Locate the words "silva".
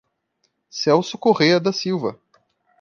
1.71-2.19